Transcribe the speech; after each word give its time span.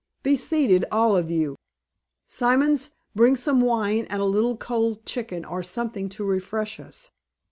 Be 0.23 0.35
seated, 0.35 0.83
all 0.91 1.15
of 1.15 1.29
you. 1.29 1.55
Simons, 2.27 2.89
bring 3.13 3.35
some 3.35 3.61
wine 3.61 4.07
and 4.09 4.19
a 4.19 4.25
little 4.25 4.57
cold 4.57 5.05
chicken 5.05 5.45
or 5.45 5.61
something 5.61 6.09
to 6.09 6.23
refresh 6.25 6.79
us. 6.79 7.11